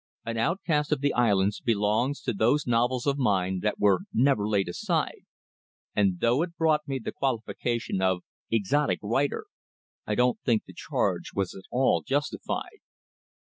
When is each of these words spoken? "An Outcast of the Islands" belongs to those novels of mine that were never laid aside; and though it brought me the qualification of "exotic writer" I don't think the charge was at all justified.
"An 0.25 0.35
Outcast 0.35 0.91
of 0.91 1.01
the 1.01 1.13
Islands" 1.13 1.59
belongs 1.61 2.21
to 2.21 2.33
those 2.33 2.65
novels 2.65 3.05
of 3.05 3.19
mine 3.19 3.59
that 3.59 3.77
were 3.77 3.99
never 4.11 4.47
laid 4.49 4.67
aside; 4.67 5.27
and 5.95 6.19
though 6.21 6.41
it 6.41 6.57
brought 6.57 6.87
me 6.87 6.97
the 6.97 7.11
qualification 7.11 8.01
of 8.01 8.23
"exotic 8.49 8.97
writer" 9.03 9.45
I 10.07 10.15
don't 10.15 10.39
think 10.41 10.63
the 10.65 10.73
charge 10.73 11.33
was 11.35 11.53
at 11.53 11.65
all 11.69 12.01
justified. 12.01 12.79